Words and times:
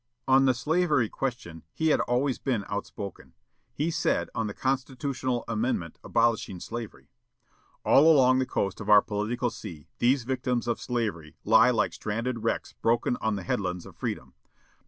On 0.27 0.45
the 0.45 0.55
slavery 0.55 1.09
question 1.09 1.61
he 1.75 1.89
had 1.89 1.99
always 1.99 2.39
been 2.39 2.65
outspoken. 2.67 3.33
He 3.71 3.91
said, 3.91 4.31
on 4.33 4.47
the 4.47 4.53
constitutional 4.55 5.43
amendment 5.47 5.99
abolishing 6.03 6.59
slavery: 6.59 7.11
"All 7.85 8.11
along 8.11 8.39
the 8.39 8.47
coast 8.47 8.81
of 8.81 8.89
our 8.89 9.03
political 9.03 9.51
sea 9.51 9.85
these 9.99 10.23
victims 10.23 10.67
of 10.67 10.81
slavery 10.81 11.35
lie 11.43 11.69
like 11.69 11.93
stranded 11.93 12.39
wrecks 12.43 12.73
broken 12.73 13.15
on 13.21 13.35
the 13.35 13.43
headlands 13.43 13.85
of 13.85 13.95
freedom. 13.95 14.33